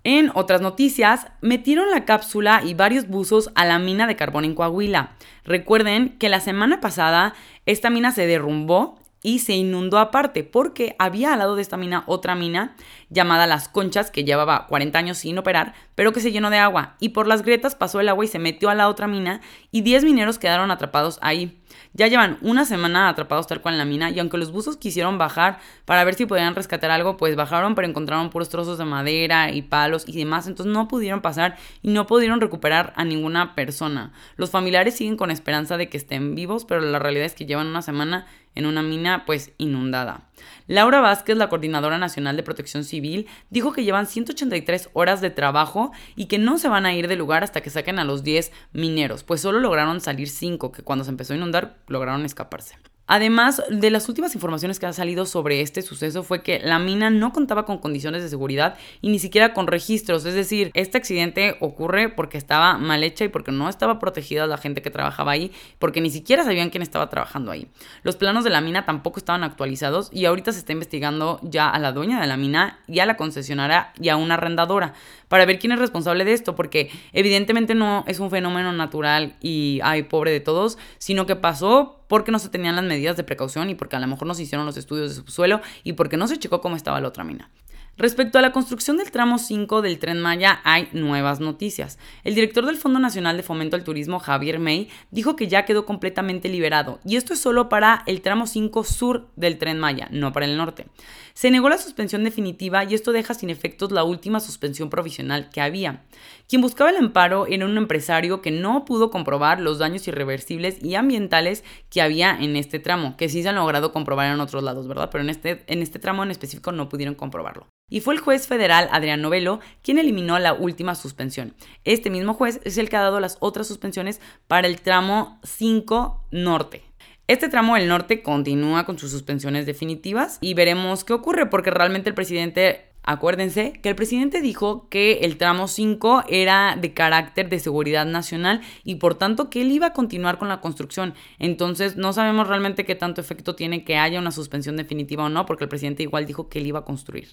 En 0.03 0.33
otras 0.35 0.61
noticias, 0.61 1.29
metieron 1.43 1.93
la 1.93 2.05
cápsula 2.05 2.63
y 2.65 2.75
varios 2.75 3.07
buzos 3.07 3.53
a 3.55 3.65
la 3.65 3.79
mina 3.79 4.09
de 4.09 4.17
carbón 4.17 4.45
en 4.45 4.57
Coahuila. 4.57 5.13
Recuerden 5.45 6.19
que 6.19 6.29
la 6.29 6.41
semana 6.41 6.81
pasada 6.81 7.35
esta 7.67 7.89
mina 7.89 8.11
se 8.11 8.27
derrumbó 8.27 8.99
y 9.23 9.39
se 9.39 9.55
inundó 9.55 9.99
aparte 9.99 10.45
porque 10.45 10.97
había 10.99 11.33
al 11.33 11.39
lado 11.39 11.57
de 11.57 11.63
esta 11.63 11.77
mina 11.77 12.03
otra 12.07 12.35
mina 12.35 12.75
llamada 13.09 13.47
Las 13.47 13.69
Conchas 13.69 14.11
que 14.11 14.25
llevaba 14.25 14.67
40 14.67 14.99
años 14.99 15.19
sin 15.19 15.39
operar, 15.39 15.75
pero 15.95 16.13
que 16.13 16.21
se 16.21 16.33
llenó 16.33 16.51
de 16.51 16.59
agua 16.59 16.97
y 16.99 17.11
por 17.11 17.27
las 17.27 17.43
grietas 17.43 17.75
pasó 17.75 18.01
el 18.01 18.09
agua 18.09 18.25
y 18.25 18.29
se 18.29 18.39
metió 18.39 18.71
a 18.71 18.75
la 18.75 18.89
otra 18.89 19.07
mina 19.07 19.41
y 19.71 19.83
10 19.83 20.05
mineros 20.05 20.39
quedaron 20.39 20.71
atrapados 20.71 21.19
ahí. 21.23 21.59
Ya 21.95 22.07
llevan 22.07 22.39
una 22.43 22.65
semana 22.65 23.09
atrapados 23.09 23.47
tal 23.47 23.61
cual 23.61 23.75
en 23.75 23.79
la 23.79 23.85
mina 23.85 24.11
y 24.11 24.19
aunque 24.19 24.39
los 24.39 24.51
buzos 24.51 24.77
quisieron 24.77 25.19
bajar 25.19 25.59
para 25.85 26.05
ver 26.05 26.15
si 26.15 26.27
podían 26.27 26.55
rescatar 26.55 26.91
algo, 26.91 27.17
pues 27.17 27.37
bajaron 27.37 27.75
pero 27.75 27.87
encontraron 27.87 28.31
puros 28.31 28.49
trozos 28.49 28.79
de 28.79 28.85
madera 28.85 29.51
y 29.51 29.63
palos 29.63 30.05
y 30.07 30.17
demás, 30.17 30.47
entonces 30.47 30.73
no 30.73 30.89
pudieron 30.89 31.21
pasar 31.21 31.57
y 31.83 31.91
no 31.91 32.07
pudieron 32.07 32.41
recuperar 32.41 32.93
a 32.97 33.05
ninguna 33.05 33.55
persona. 33.55 34.13
Los 34.37 34.51
familiares 34.51 34.97
siguen 34.97 35.17
con 35.17 35.31
esperanza 35.31 35.77
de 35.77 35.89
que 35.89 35.97
estén 35.97 36.35
vivos, 36.35 36.65
pero 36.65 36.81
la 36.81 36.99
realidad 36.99 37.27
es 37.27 37.35
que 37.35 37.47
llevan 37.47 37.69
una 37.69 37.83
semana 37.83 38.27
en 38.55 38.67
una 38.67 38.83
mina 38.83 39.25
pues 39.27 39.53
inundada. 39.59 40.29
Laura 40.67 41.01
Vázquez, 41.01 41.37
la 41.37 41.49
coordinadora 41.49 41.99
nacional 41.99 42.37
de 42.37 42.43
protección 42.43 42.85
civil, 42.85 43.27
dijo 43.51 43.73
que 43.73 43.85
llevan 43.85 44.07
183 44.07 44.91
horas 44.93 45.21
de 45.21 45.31
trabajo 45.31 45.93
y 46.17 46.27
que 46.27 46.39
no 46.39 46.59
se 46.59 46.69
van 46.69 46.87
a 46.87 46.95
ir 46.95 47.09
del 47.09 47.19
lugar 47.19 47.45
hasta 47.45 47.61
que 47.61 47.71
saquen 47.71 47.99
a 47.99 48.05
los 48.05 48.23
10 48.23 48.53
mineros, 48.73 49.25
pues 49.25 49.41
solo 49.41 49.61
lograron 49.61 50.01
salir 50.01 50.29
5, 50.29 50.73
que 50.73 50.83
cuando 50.83 51.05
se 51.05 51.11
empezó 51.11 51.33
a 51.33 51.37
inundar 51.37 51.79
lograron 51.89 52.25
escaparse. 52.25 52.77
Además, 53.15 53.63
de 53.69 53.91
las 53.91 54.09
últimas 54.09 54.35
informaciones 54.35 54.81
que 54.81 54.87
han 54.87 54.95
salido 54.95 55.27
sobre 55.27 55.61
este 55.61 55.83
suceso 55.83 56.23
fue 56.23 56.43
que 56.43 56.61
la 56.61 56.79
mina 56.79 57.11
no 57.11 57.31
contaba 57.35 57.67
con 57.67 57.77
condiciones 57.77 58.23
de 58.23 58.31
seguridad 58.31 58.79
y 59.03 59.11
ni 59.11 59.19
siquiera 59.19 59.53
con 59.53 59.67
registros. 59.67 60.25
Es 60.25 60.33
decir, 60.33 60.71
este 60.73 60.97
accidente 60.97 61.59
ocurre 61.61 62.09
porque 62.09 62.39
estaba 62.39 62.79
mal 62.79 63.05
hecha 63.05 63.27
y 63.27 63.29
porque 63.29 63.53
no 63.53 63.69
estaba 63.69 63.99
protegida 63.99 64.47
la 64.47 64.57
gente 64.57 64.81
que 64.81 64.89
trabajaba 64.89 65.33
ahí, 65.33 65.53
porque 65.79 66.01
ni 66.01 66.09
siquiera 66.09 66.43
sabían 66.43 66.71
quién 66.71 66.81
estaba 66.81 67.11
trabajando 67.11 67.51
ahí. 67.51 67.69
Los 68.03 68.17
planos 68.17 68.45
de 68.45 68.51
la 68.51 68.63
mina 68.63 68.87
tampoco 68.87 69.19
estaban 69.19 69.45
actualizados 69.45 70.09
y 70.11 70.25
ahorita 70.25 70.51
se 70.53 70.61
está 70.61 70.73
investigando 70.73 71.39
ya 71.43 71.69
a 71.69 71.79
la 71.79 71.93
dueña 71.93 72.19
de 72.19 72.27
la 72.27 72.39
mina 72.39 72.79
y 72.89 73.01
a 73.01 73.05
la 73.05 73.19
concesionaria 73.19 73.93
y 74.01 74.09
a 74.09 74.17
una 74.17 74.37
arrendadora 74.37 74.95
para 75.29 75.45
ver 75.45 75.59
quién 75.59 75.73
es 75.73 75.79
responsable 75.79 76.25
de 76.25 76.33
esto, 76.33 76.55
porque 76.55 76.91
evidentemente 77.13 77.75
no 77.75 78.05
es 78.07 78.21
un 78.21 78.31
fenómeno 78.31 78.73
natural 78.73 79.35
y 79.43 79.81
ay, 79.83 80.03
pobre 80.05 80.31
de 80.31 80.41
todos, 80.41 80.79
sino 80.97 81.27
que 81.27 81.37
pasó 81.37 82.02
porque 82.09 82.33
no 82.33 82.39
se 82.39 82.49
tenían 82.49 82.77
las 82.77 82.85
medidas 82.85 83.17
de 83.17 83.25
precaución 83.25 83.71
y 83.71 83.75
porque 83.75 83.97
a 83.97 84.01
lo 84.01 84.07
mejor 84.07 84.27
no 84.27 84.35
se 84.35 84.43
hicieron 84.43 84.67
los 84.67 84.77
estudios 84.77 85.11
de 85.11 85.17
subsuelo 85.17 85.61
y 85.85 85.95
porque 85.95 86.17
no 86.17 86.27
se 86.29 86.39
checó 86.39 86.61
cómo 86.61 86.77
estaba 86.77 87.01
la 87.01 87.09
otra 87.09 87.25
mina. 87.25 87.51
Respecto 87.99 88.39
a 88.39 88.43
la 88.43 88.53
construcción 88.53 88.97
del 88.97 89.11
tramo 89.11 89.37
5 89.37 89.83
del 89.83 89.99
tren 89.99 90.19
Maya, 90.19 90.63
hay 90.65 90.89
nuevas 90.93 91.41
noticias. 91.41 91.99
El 92.25 92.35
director 92.35 92.65
del 92.65 92.79
Fondo 92.79 92.99
Nacional 92.99 93.37
de 93.37 93.43
Fomento 93.43 93.77
al 93.77 93.85
Turismo, 93.85 94.19
Javier 94.19 94.59
May, 94.59 94.89
dijo 95.11 95.37
que 95.37 95.47
ya 95.47 95.67
quedó 95.67 95.85
completamente 95.85 96.49
liberado, 96.49 97.01
y 97.05 97.17
esto 97.17 97.35
es 97.35 97.41
solo 97.41 97.69
para 97.69 98.03
el 98.07 98.23
tramo 98.23 98.47
5 98.47 98.85
sur 98.85 99.29
del 99.37 99.59
tren 99.59 99.79
Maya, 99.79 100.09
no 100.11 100.33
para 100.33 100.47
el 100.47 100.57
norte. 100.57 100.87
Se 101.35 101.51
negó 101.51 101.69
la 101.69 101.77
suspensión 101.77 102.25
definitiva 102.25 102.85
y 102.85 102.95
esto 102.95 103.13
deja 103.13 103.35
sin 103.35 103.51
efectos 103.51 103.93
la 103.93 104.05
última 104.05 104.41
suspensión 104.41 104.89
provisional 104.89 105.51
que 105.51 105.61
había. 105.61 106.05
Quien 106.49 106.63
buscaba 106.63 106.91
el 106.91 106.97
amparo 106.97 107.47
era 107.47 107.65
un 107.65 107.77
empresario 107.77 108.43
que 108.43 108.51
no 108.51 108.85
pudo 108.87 109.11
comprobar 109.11 109.61
los 109.61 109.79
daños 109.79 110.07
irreversibles 110.09 110.83
y 110.83 110.95
ambientales 110.95 111.63
que 111.91 112.03
había 112.03 112.37
en 112.39 112.57
este 112.57 112.79
tramo, 112.79 113.17
que 113.17 113.29
sí 113.29 113.43
se 113.43 113.51
han 113.51 113.57
logrado 113.57 113.93
comprobar 113.93 114.33
en 114.33 114.41
otros 114.41 114.63
lados, 114.63 114.89
¿verdad? 114.89 115.11
Pero 115.11 115.25
en 115.25 115.31
este, 115.31 115.63
en 115.67 115.83
este 115.83 115.99
tramo 115.99 116.23
en 116.23 116.31
específico 116.31 116.73
no 116.73 116.89
pudieron 116.89 117.15
comprobarlo 117.15 117.67
y 117.93 118.01
fue 118.01 118.15
el 118.15 118.21
juez 118.21 118.49
federal 118.49 118.89
Adrián 118.91 119.21
Novelo 119.21 119.61
quien 119.83 119.99
eliminó 119.99 120.39
la 120.39 120.55
última 120.55 120.95
suspensión. 120.95 121.55
Este 121.85 122.09
mismo 122.09 122.33
juez 122.33 122.59
es 122.65 122.79
el 122.79 122.89
que 122.89 122.97
ha 122.97 123.03
dado 123.03 123.21
las 123.21 123.37
otras 123.41 123.69
suspensiones 123.69 124.19
para 124.49 124.67
el 124.67 124.81
tramo 124.81 125.39
5 125.45 126.25
norte. 126.31 126.85
Este 127.29 127.51
tramo 127.51 127.75
del 127.75 127.89
norte 127.89 128.23
continúa 128.23 128.87
con 128.87 128.99
sus 128.99 129.11
suspensiones 129.11 129.67
definitivas 129.67 130.39
y 130.41 130.55
veremos 130.55 131.05
qué 131.05 131.13
ocurre 131.13 131.47
porque 131.47 131.71
realmente 131.71 132.09
el 132.09 132.15
presidente 132.15 132.89
Acuérdense 133.05 133.73
que 133.83 133.89
el 133.89 133.97
presidente 133.97 134.41
dijo 134.41 134.89
que 134.89 135.21
el 135.23 135.37
tramo 135.37 135.67
5 135.67 136.25
era 136.29 136.77
de 136.81 136.95
carácter 136.95 137.49
de 137.49 137.59
seguridad 137.59 138.07
nacional 138.07 138.61
y 138.85 138.97
por 138.97 139.17
tanto 139.17 139.51
que 139.51 139.63
él 139.63 139.73
iba 139.73 139.89
a 139.89 139.93
continuar 139.93 140.39
con 140.39 140.49
la 140.49 140.61
construcción. 140.61 141.15
Entonces 141.41 141.97
no 141.97 142.13
sabemos 142.13 142.47
realmente 142.47 142.85
qué 142.85 142.95
tanto 142.95 143.21
efecto 143.21 143.57
tiene 143.57 143.85
que 143.85 143.97
haya 143.97 144.21
una 144.21 144.31
suspensión 144.31 144.77
definitiva 144.77 145.25
o 145.25 145.29
no, 145.29 145.47
porque 145.47 145.65
el 145.65 145.69
presidente 145.69 146.05
igual 146.05 146.27
dijo 146.27 146.49
que 146.49 146.61
él 146.61 146.69
iba 146.69 146.81
a 146.81 146.85
construir. 146.85 147.31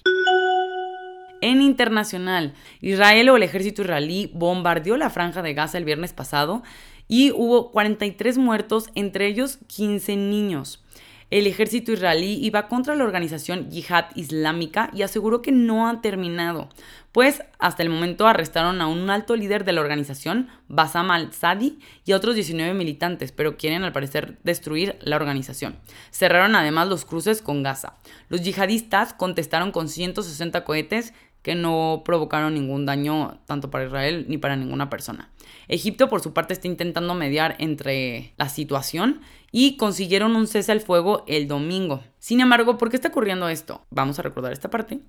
En 1.40 1.62
internacional, 1.62 2.54
Israel 2.80 3.30
o 3.30 3.36
el 3.36 3.42
ejército 3.42 3.82
israelí 3.82 4.30
bombardeó 4.34 4.96
la 4.96 5.10
franja 5.10 5.42
de 5.42 5.54
Gaza 5.54 5.78
el 5.78 5.84
viernes 5.84 6.12
pasado 6.12 6.62
y 7.08 7.32
hubo 7.32 7.70
43 7.70 8.38
muertos, 8.38 8.90
entre 8.94 9.26
ellos 9.26 9.58
15 9.66 10.16
niños. 10.16 10.84
El 11.30 11.46
ejército 11.46 11.92
israelí 11.92 12.44
iba 12.44 12.66
contra 12.66 12.96
la 12.96 13.04
organización 13.04 13.70
Yihad 13.70 14.06
Islámica 14.16 14.90
y 14.92 15.02
aseguró 15.02 15.42
que 15.42 15.52
no 15.52 15.88
ha 15.88 16.00
terminado, 16.00 16.68
pues 17.12 17.44
hasta 17.60 17.84
el 17.84 17.88
momento 17.88 18.26
arrestaron 18.26 18.80
a 18.80 18.88
un 18.88 19.10
alto 19.10 19.36
líder 19.36 19.64
de 19.64 19.72
la 19.72 19.80
organización, 19.80 20.48
Bassam 20.66 21.12
al-Sadi, 21.12 21.78
y 22.04 22.10
a 22.10 22.16
otros 22.16 22.34
19 22.34 22.74
militantes, 22.74 23.30
pero 23.30 23.56
quieren 23.56 23.84
al 23.84 23.92
parecer 23.92 24.38
destruir 24.42 24.98
la 25.02 25.14
organización. 25.14 25.78
Cerraron 26.10 26.56
además 26.56 26.88
los 26.88 27.04
cruces 27.04 27.42
con 27.42 27.62
Gaza. 27.62 27.94
Los 28.28 28.42
yihadistas 28.42 29.14
contestaron 29.14 29.70
con 29.70 29.88
160 29.88 30.64
cohetes 30.64 31.14
que 31.42 31.54
no 31.54 32.02
provocaron 32.04 32.54
ningún 32.54 32.86
daño 32.86 33.40
tanto 33.46 33.70
para 33.70 33.84
Israel 33.86 34.26
ni 34.28 34.38
para 34.38 34.56
ninguna 34.56 34.90
persona. 34.90 35.30
Egipto, 35.68 36.08
por 36.08 36.20
su 36.20 36.32
parte, 36.32 36.52
está 36.52 36.68
intentando 36.68 37.14
mediar 37.14 37.56
entre 37.58 38.34
la 38.36 38.48
situación 38.48 39.20
y 39.52 39.76
consiguieron 39.76 40.36
un 40.36 40.46
cese 40.46 40.72
al 40.72 40.80
fuego 40.80 41.24
el 41.26 41.48
domingo. 41.48 42.02
Sin 42.18 42.40
embargo, 42.40 42.76
¿por 42.78 42.90
qué 42.90 42.96
está 42.96 43.08
ocurriendo 43.08 43.48
esto? 43.48 43.84
Vamos 43.90 44.18
a 44.18 44.22
recordar 44.22 44.52
esta 44.52 44.70
parte 44.70 45.00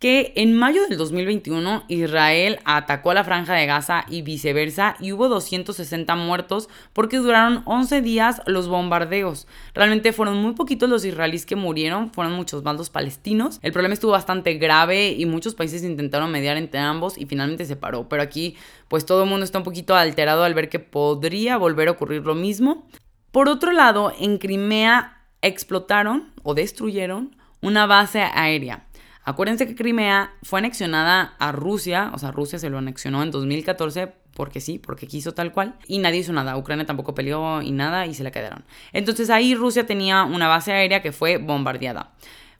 que 0.00 0.32
en 0.34 0.56
mayo 0.56 0.80
del 0.88 0.96
2021 0.96 1.84
Israel 1.88 2.58
atacó 2.64 3.10
a 3.10 3.14
la 3.14 3.22
franja 3.22 3.52
de 3.52 3.66
Gaza 3.66 4.06
y 4.08 4.22
viceversa 4.22 4.96
y 4.98 5.12
hubo 5.12 5.28
260 5.28 6.16
muertos 6.16 6.70
porque 6.94 7.18
duraron 7.18 7.62
11 7.66 8.00
días 8.00 8.40
los 8.46 8.66
bombardeos. 8.66 9.46
Realmente 9.74 10.14
fueron 10.14 10.38
muy 10.38 10.54
poquitos 10.54 10.88
los 10.88 11.04
israelíes 11.04 11.44
que 11.44 11.54
murieron, 11.54 12.14
fueron 12.14 12.32
muchos 12.32 12.64
más 12.64 12.88
palestinos. 12.88 13.58
El 13.60 13.72
problema 13.72 13.92
estuvo 13.92 14.12
bastante 14.12 14.54
grave 14.54 15.10
y 15.10 15.26
muchos 15.26 15.54
países 15.54 15.84
intentaron 15.84 16.32
mediar 16.32 16.56
entre 16.56 16.80
ambos 16.80 17.18
y 17.18 17.26
finalmente 17.26 17.66
se 17.66 17.76
paró. 17.76 18.08
Pero 18.08 18.22
aquí 18.22 18.56
pues 18.88 19.04
todo 19.04 19.24
el 19.24 19.28
mundo 19.28 19.44
está 19.44 19.58
un 19.58 19.64
poquito 19.64 19.94
alterado 19.96 20.44
al 20.44 20.54
ver 20.54 20.70
que 20.70 20.78
podría 20.78 21.58
volver 21.58 21.88
a 21.88 21.92
ocurrir 21.92 22.24
lo 22.24 22.34
mismo. 22.34 22.88
Por 23.32 23.50
otro 23.50 23.70
lado, 23.70 24.14
en 24.18 24.38
Crimea 24.38 25.26
explotaron 25.42 26.32
o 26.42 26.54
destruyeron 26.54 27.36
una 27.60 27.84
base 27.84 28.22
aérea. 28.22 28.86
Acuérdense 29.24 29.66
que 29.66 29.74
Crimea 29.74 30.32
fue 30.42 30.60
anexionada 30.60 31.34
a 31.38 31.52
Rusia, 31.52 32.10
o 32.14 32.18
sea, 32.18 32.30
Rusia 32.30 32.58
se 32.58 32.70
lo 32.70 32.78
anexionó 32.78 33.22
en 33.22 33.30
2014 33.30 34.12
porque 34.34 34.60
sí, 34.60 34.78
porque 34.78 35.06
quiso 35.06 35.34
tal 35.34 35.52
cual, 35.52 35.76
y 35.86 35.98
nadie 35.98 36.20
hizo 36.20 36.32
nada. 36.32 36.56
Ucrania 36.56 36.86
tampoco 36.86 37.14
peleó 37.14 37.60
y 37.60 37.72
nada 37.72 38.06
y 38.06 38.14
se 38.14 38.24
la 38.24 38.30
quedaron. 38.30 38.64
Entonces 38.92 39.28
ahí 39.28 39.54
Rusia 39.54 39.86
tenía 39.86 40.24
una 40.24 40.48
base 40.48 40.72
aérea 40.72 41.02
que 41.02 41.12
fue 41.12 41.36
bombardeada. 41.36 42.12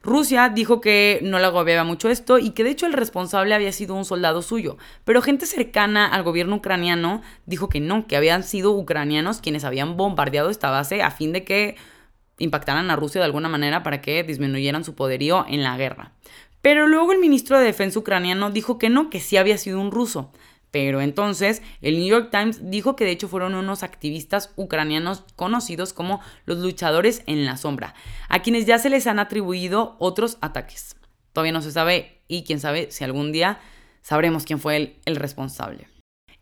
Rusia 0.03 0.49
dijo 0.49 0.81
que 0.81 1.19
no 1.21 1.37
le 1.37 1.45
agobiaba 1.45 1.83
mucho 1.83 2.09
esto 2.09 2.39
y 2.39 2.51
que 2.51 2.63
de 2.63 2.71
hecho 2.71 2.87
el 2.87 2.93
responsable 2.93 3.53
había 3.53 3.71
sido 3.71 3.93
un 3.93 4.05
soldado 4.05 4.41
suyo, 4.41 4.77
pero 5.05 5.21
gente 5.21 5.45
cercana 5.45 6.07
al 6.07 6.23
gobierno 6.23 6.55
ucraniano 6.55 7.21
dijo 7.45 7.69
que 7.69 7.79
no, 7.79 8.07
que 8.07 8.17
habían 8.17 8.43
sido 8.43 8.71
ucranianos 8.71 9.41
quienes 9.41 9.63
habían 9.63 9.97
bombardeado 9.97 10.49
esta 10.49 10.71
base 10.71 11.03
a 11.03 11.11
fin 11.11 11.33
de 11.33 11.43
que 11.43 11.75
impactaran 12.39 12.89
a 12.89 12.95
Rusia 12.95 13.21
de 13.21 13.25
alguna 13.25 13.47
manera 13.47 13.83
para 13.83 14.01
que 14.01 14.23
disminuyeran 14.23 14.83
su 14.83 14.95
poderío 14.95 15.45
en 15.47 15.61
la 15.61 15.77
guerra. 15.77 16.13
Pero 16.61 16.87
luego 16.87 17.11
el 17.11 17.19
ministro 17.19 17.57
de 17.57 17.65
Defensa 17.65 17.99
ucraniano 17.99 18.51
dijo 18.51 18.77
que 18.77 18.89
no, 18.89 19.09
que 19.09 19.19
sí 19.19 19.37
había 19.37 19.57
sido 19.57 19.79
un 19.79 19.91
ruso. 19.91 20.31
Pero 20.71 21.01
entonces 21.01 21.61
el 21.81 21.99
New 21.99 22.07
York 22.07 22.29
Times 22.31 22.69
dijo 22.71 22.95
que 22.95 23.03
de 23.03 23.11
hecho 23.11 23.27
fueron 23.27 23.55
unos 23.55 23.83
activistas 23.83 24.53
ucranianos 24.55 25.25
conocidos 25.35 25.91
como 25.91 26.21
los 26.45 26.59
luchadores 26.59 27.23
en 27.25 27.45
la 27.45 27.57
sombra, 27.57 27.93
a 28.29 28.41
quienes 28.41 28.65
ya 28.65 28.79
se 28.79 28.89
les 28.89 29.05
han 29.05 29.19
atribuido 29.19 29.97
otros 29.99 30.37
ataques. 30.39 30.95
Todavía 31.33 31.51
no 31.51 31.61
se 31.61 31.71
sabe 31.71 32.21
y 32.27 32.43
quién 32.43 32.59
sabe 32.59 32.89
si 32.91 33.03
algún 33.03 33.33
día 33.33 33.59
sabremos 34.01 34.45
quién 34.45 34.59
fue 34.59 34.77
el, 34.77 34.95
el 35.05 35.17
responsable. 35.17 35.87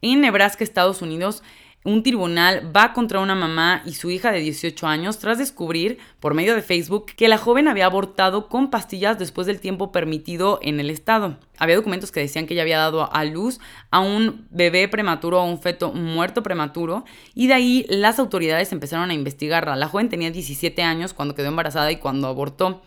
En 0.02 0.22
Nebraska, 0.22 0.64
Estados 0.64 1.02
Unidos, 1.02 1.44
un 1.86 2.04
tribunal 2.04 2.76
va 2.76 2.92
contra 2.92 3.20
una 3.20 3.36
mamá 3.36 3.82
y 3.86 3.94
su 3.94 4.12
hija 4.12 4.32
de 4.32 4.40
18 4.40 4.86
años 4.86 5.18
tras 5.18 5.38
descubrir, 5.38 5.98
por 6.20 6.34
medio 6.34 6.54
de 6.54 6.62
Facebook, 6.62 7.08
que 7.16 7.30
la 7.30 7.38
joven 7.38 7.68
había 7.68 7.86
abortado 7.86 8.50
con 8.50 8.70
pastillas 8.70 9.18
después 9.18 9.48
del 9.48 9.62
tiempo 9.62 9.92
permitido 9.92 10.60
en 10.62 10.80
el 10.80 10.90
estado. 10.90 11.38
Había 11.58 11.78
documentos 11.78 12.12
que 12.12 12.20
decían 12.20 12.48
que 12.48 12.54
ella 12.54 12.64
había 12.64 12.78
dado 12.78 13.14
a 13.14 13.24
luz 13.24 13.60
a 13.92 14.00
un 14.02 14.46
bebé 14.50 14.88
prematuro 14.90 15.42
o 15.42 15.46
un 15.46 15.62
feto 15.62 15.94
muerto 15.94 16.44
prematuro 16.44 17.06
y 17.34 17.48
de 17.48 17.54
ahí 17.54 17.86
las 17.90 18.20
autoridades 18.20 18.72
empezaron 18.72 19.10
a 19.10 19.14
investigarla. 19.14 19.76
La 19.76 19.88
joven 19.88 20.10
tenía 20.10 20.32
17 20.32 20.82
años 20.84 21.14
cuando 21.14 21.36
quedó 21.36 21.48
embarazada 21.48 21.92
y 21.92 21.98
cuando 21.98 22.28
abortó. 22.28 22.82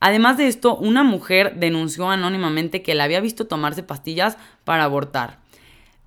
Además 0.00 0.38
de 0.38 0.46
esto, 0.46 0.76
una 0.76 1.02
mujer 1.02 1.56
denunció 1.56 2.08
anónimamente 2.08 2.82
que 2.82 2.94
la 2.94 3.04
había 3.04 3.20
visto 3.20 3.46
tomarse 3.46 3.82
pastillas 3.82 4.38
para 4.64 4.84
abortar. 4.84 5.38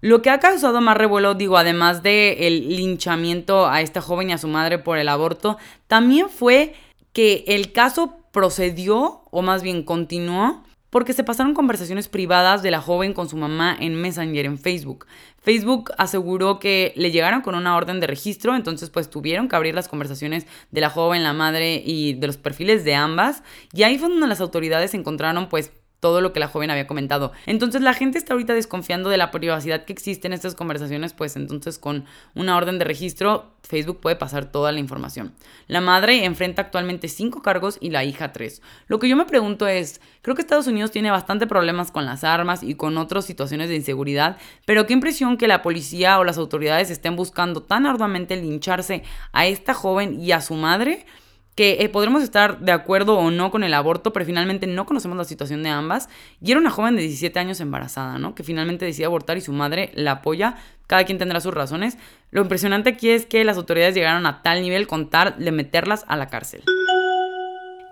Lo 0.01 0.23
que 0.23 0.31
ha 0.31 0.39
causado 0.39 0.81
más 0.81 0.97
revuelo, 0.97 1.35
digo, 1.35 1.57
además 1.57 2.01
del 2.01 2.35
el 2.39 2.75
linchamiento 2.75 3.69
a 3.69 3.81
esta 3.81 4.01
joven 4.01 4.31
y 4.31 4.33
a 4.33 4.39
su 4.39 4.47
madre 4.47 4.79
por 4.79 4.97
el 4.97 5.07
aborto, 5.07 5.57
también 5.87 6.29
fue 6.29 6.73
que 7.13 7.43
el 7.47 7.71
caso 7.71 8.17
procedió, 8.31 9.21
o 9.29 9.41
más 9.43 9.61
bien 9.61 9.83
continuó, 9.83 10.63
porque 10.89 11.13
se 11.13 11.23
pasaron 11.23 11.53
conversaciones 11.53 12.09
privadas 12.09 12.63
de 12.63 12.71
la 12.71 12.81
joven 12.81 13.13
con 13.13 13.29
su 13.29 13.37
mamá 13.37 13.77
en 13.79 13.95
Messenger, 13.95 14.45
en 14.45 14.57
Facebook. 14.57 15.05
Facebook 15.41 15.91
aseguró 15.97 16.59
que 16.59 16.93
le 16.95 17.11
llegaron 17.11 17.41
con 17.41 17.55
una 17.55 17.75
orden 17.77 17.99
de 17.99 18.07
registro, 18.07 18.55
entonces 18.55 18.89
pues 18.89 19.09
tuvieron 19.09 19.47
que 19.47 19.55
abrir 19.55 19.73
las 19.73 19.87
conversaciones 19.87 20.47
de 20.71 20.81
la 20.81 20.89
joven, 20.89 21.23
la 21.23 21.33
madre 21.33 21.81
y 21.85 22.13
de 22.13 22.27
los 22.27 22.37
perfiles 22.37 22.83
de 22.83 22.95
ambas, 22.95 23.41
y 23.71 23.83
ahí 23.83 23.97
fue 23.97 24.09
donde 24.09 24.27
las 24.27 24.41
autoridades 24.41 24.93
encontraron 24.93 25.47
pues 25.47 25.71
todo 26.01 26.19
lo 26.19 26.33
que 26.33 26.41
la 26.41 26.47
joven 26.47 26.71
había 26.71 26.87
comentado. 26.87 27.31
Entonces 27.45 27.81
la 27.81 27.93
gente 27.93 28.17
está 28.17 28.33
ahorita 28.33 28.53
desconfiando 28.53 29.09
de 29.09 29.17
la 29.17 29.31
privacidad 29.31 29.85
que 29.85 29.93
existe 29.93 30.27
en 30.27 30.33
estas 30.33 30.55
conversaciones, 30.55 31.13
pues 31.13 31.35
entonces 31.35 31.77
con 31.77 32.05
una 32.35 32.57
orden 32.57 32.79
de 32.79 32.85
registro 32.85 33.53
Facebook 33.61 34.01
puede 34.01 34.15
pasar 34.15 34.51
toda 34.51 34.71
la 34.71 34.79
información. 34.79 35.33
La 35.67 35.79
madre 35.79 36.25
enfrenta 36.25 36.63
actualmente 36.63 37.07
cinco 37.07 37.43
cargos 37.43 37.77
y 37.79 37.91
la 37.91 38.03
hija 38.03 38.33
tres. 38.33 38.63
Lo 38.87 38.97
que 38.97 39.07
yo 39.07 39.15
me 39.15 39.25
pregunto 39.25 39.67
es, 39.67 40.01
creo 40.23 40.35
que 40.35 40.41
Estados 40.41 40.65
Unidos 40.65 40.89
tiene 40.89 41.11
bastante 41.11 41.45
problemas 41.45 41.91
con 41.91 42.05
las 42.05 42.23
armas 42.23 42.63
y 42.63 42.73
con 42.73 42.97
otras 42.97 43.23
situaciones 43.23 43.69
de 43.69 43.75
inseguridad, 43.75 44.37
pero 44.65 44.87
qué 44.87 44.93
impresión 44.93 45.37
que 45.37 45.47
la 45.47 45.61
policía 45.61 46.17
o 46.17 46.23
las 46.23 46.39
autoridades 46.39 46.89
estén 46.89 47.15
buscando 47.15 47.61
tan 47.61 47.85
arduamente 47.85 48.35
lincharse 48.35 49.03
a 49.33 49.45
esta 49.45 49.75
joven 49.75 50.19
y 50.19 50.31
a 50.31 50.41
su 50.41 50.55
madre 50.55 51.05
que 51.55 51.77
eh, 51.79 51.89
podremos 51.89 52.23
estar 52.23 52.59
de 52.59 52.71
acuerdo 52.71 53.17
o 53.17 53.29
no 53.29 53.51
con 53.51 53.63
el 53.63 53.73
aborto, 53.73 54.13
pero 54.13 54.25
finalmente 54.25 54.67
no 54.67 54.85
conocemos 54.85 55.17
la 55.17 55.25
situación 55.25 55.63
de 55.63 55.69
ambas. 55.69 56.09
Y 56.41 56.51
era 56.51 56.59
una 56.59 56.69
joven 56.69 56.95
de 56.95 57.01
17 57.01 57.37
años 57.39 57.59
embarazada, 57.59 58.17
¿no? 58.17 58.35
Que 58.35 58.43
finalmente 58.43 58.85
decide 58.85 59.05
abortar 59.05 59.37
y 59.37 59.41
su 59.41 59.51
madre 59.51 59.91
la 59.93 60.11
apoya. 60.11 60.55
Cada 60.87 61.03
quien 61.03 61.17
tendrá 61.17 61.39
sus 61.41 61.53
razones. 61.53 61.97
Lo 62.31 62.41
impresionante 62.41 62.89
aquí 62.89 63.09
es 63.09 63.25
que 63.25 63.43
las 63.43 63.57
autoridades 63.57 63.95
llegaron 63.95 64.25
a 64.25 64.41
tal 64.41 64.61
nivel 64.61 64.87
con 64.87 65.09
tal 65.09 65.35
de 65.37 65.51
meterlas 65.51 66.05
a 66.07 66.15
la 66.15 66.27
cárcel. 66.27 66.63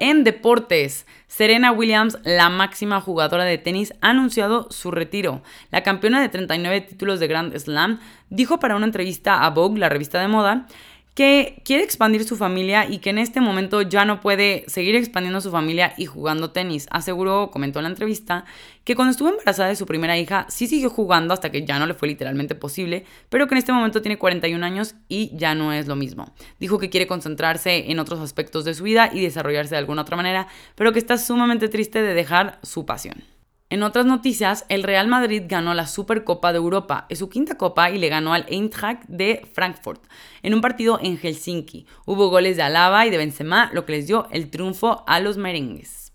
En 0.02 0.24
deportes, 0.24 1.06
Serena 1.28 1.74
Williams, 1.74 2.18
la 2.24 2.50
máxima 2.50 3.02
jugadora 3.02 3.44
de 3.44 3.58
tenis, 3.58 3.94
ha 4.00 4.12
anunciado 4.12 4.68
su 4.72 4.92
retiro. 4.92 5.44
La 5.72 5.84
campeona 5.84 6.22
de 6.22 6.30
39 6.30 6.82
títulos 6.82 7.20
de 7.20 7.28
Grand 7.28 7.54
Slam 7.58 8.00
dijo 8.30 8.60
para 8.60 8.78
una 8.78 8.86
entrevista 8.86 9.46
a 9.46 9.50
Vogue, 9.50 9.78
la 9.78 9.90
revista 9.90 10.22
de 10.22 10.30
moda, 10.30 10.68
que 11.14 11.62
quiere 11.66 11.84
expandir 11.84 12.24
su 12.24 12.38
familia 12.38 12.90
y 12.90 13.00
que 13.00 13.10
en 13.10 13.18
este 13.18 13.42
momento 13.42 13.82
ya 13.82 14.06
no 14.06 14.22
puede 14.22 14.64
seguir 14.68 14.96
expandiendo 14.96 15.42
su 15.42 15.52
familia 15.52 15.94
y 15.98 16.06
jugando 16.06 16.52
tenis. 16.52 16.88
Aseguró, 16.92 17.52
comentó 17.52 17.80
en 17.80 17.84
la 17.84 17.90
entrevista, 17.90 18.46
que 18.84 18.96
cuando 18.96 19.12
estuvo 19.12 19.30
embarazada 19.30 19.70
de 19.70 19.76
su 19.76 19.86
primera 19.86 20.18
hija 20.18 20.46
sí 20.50 20.68
siguió 20.68 20.90
jugando 20.90 21.34
hasta 21.34 21.52
que 21.52 21.66
ya 21.66 21.78
no 21.78 21.86
le 21.86 21.94
fue 21.94 22.08
literalmente 22.08 22.56
posible, 22.56 23.06
pero 23.30 23.48
que 23.48 23.56
en 23.56 23.60
este 23.60 23.74
momento 23.74 24.02
tiene 24.02 24.18
41 24.18 24.66
años 24.66 24.96
y 25.08 25.36
ya 25.36 25.56
no 25.56 25.74
es 25.74 25.88
lo 25.88 25.96
mismo. 25.96 26.34
Dijo 26.60 26.80
que 26.80 26.90
quiere 26.90 27.08
concentrarse 27.08 27.92
en 27.92 28.00
otros 28.00 28.20
aspectos 28.20 28.66
de 28.66 28.74
su 28.74 28.84
vida 28.84 29.10
y 29.12 29.22
desarrollarse 29.22 29.76
de 29.76 29.80
alguna 29.80 30.04
otra 30.04 30.16
manera, 30.16 30.48
pero 30.76 30.94
que 30.94 31.00
está 31.00 31.18
sumamente 31.18 31.70
triste 31.70 32.02
de 32.02 32.14
dejar 32.14 32.60
su 32.64 32.86
pasión. 32.86 33.24
En 33.72 33.84
otras 33.84 34.08
noticias, 34.08 34.66
el 34.68 34.82
Real 34.82 35.08
Madrid 35.08 35.44
ganó 35.46 35.76
la 35.76 35.86
Supercopa 35.86 36.52
de 36.52 36.58
Europa, 36.58 37.06
es 37.08 37.20
su 37.20 37.30
quinta 37.30 37.56
copa 37.56 37.92
y 37.92 38.00
le 38.00 38.10
ganó 38.10 38.34
al 38.34 38.48
Eintracht 38.50 39.04
de 39.08 39.48
Frankfurt 39.54 40.02
en 40.42 40.56
un 40.56 40.62
partido 40.62 41.00
en 41.04 41.20
Helsinki. 41.20 41.86
Hubo 42.08 42.30
goles 42.30 42.58
de 42.58 42.64
Alaba 42.64 43.06
y 43.06 43.12
de 43.12 43.18
Benzema, 43.18 43.70
lo 43.72 43.86
que 43.86 43.92
les 43.92 44.08
dio 44.08 44.28
el 44.32 44.50
triunfo 44.50 45.04
a 45.06 45.20
los 45.20 45.38
merengues. 45.38 46.12